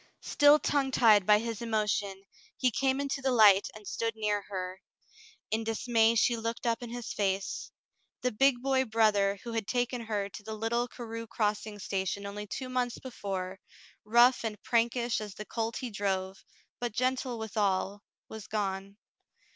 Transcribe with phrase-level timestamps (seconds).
[0.09, 2.23] '* Still tongue tied by his emotion,
[2.57, 4.81] he came into the light and stood near her.
[5.51, 7.69] In dismay she looked up in his face.
[8.21, 12.47] The big boy brother who had taken her to the little Carew Crossing station only
[12.47, 13.59] two months before,
[14.03, 16.43] rough and prankish as the colt he drove,
[16.79, 18.97] but gentle withal, was gone.